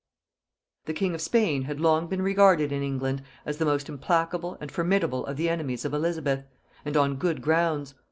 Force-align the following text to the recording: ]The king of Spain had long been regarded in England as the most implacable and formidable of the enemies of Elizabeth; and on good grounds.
]The 0.87 0.95
king 0.95 1.13
of 1.13 1.21
Spain 1.21 1.65
had 1.65 1.79
long 1.79 2.07
been 2.07 2.23
regarded 2.23 2.71
in 2.71 2.81
England 2.81 3.21
as 3.45 3.57
the 3.59 3.65
most 3.65 3.87
implacable 3.87 4.57
and 4.59 4.71
formidable 4.71 5.23
of 5.27 5.37
the 5.37 5.47
enemies 5.47 5.85
of 5.85 5.93
Elizabeth; 5.93 6.43
and 6.83 6.97
on 6.97 7.17
good 7.17 7.39
grounds. 7.43 7.93